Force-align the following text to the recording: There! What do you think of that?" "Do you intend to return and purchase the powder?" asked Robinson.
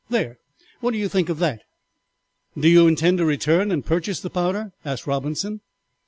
There! 0.09 0.39
What 0.79 0.93
do 0.93 0.97
you 0.97 1.07
think 1.07 1.29
of 1.29 1.37
that?" 1.37 1.61
"Do 2.59 2.67
you 2.67 2.87
intend 2.87 3.19
to 3.19 3.23
return 3.25 3.69
and 3.69 3.85
purchase 3.85 4.19
the 4.19 4.31
powder?" 4.31 4.71
asked 4.83 5.05
Robinson. 5.05 5.61